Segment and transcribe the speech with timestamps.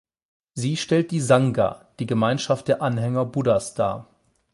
[0.55, 4.09] Sie stellt die Sangha, die Gemeinschaft der Anhänger Buddhas, dar.